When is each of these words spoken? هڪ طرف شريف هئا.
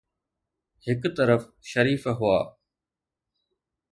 هڪ 0.85 1.01
طرف 1.17 1.41
شريف 1.71 2.03
هئا. 2.19 2.39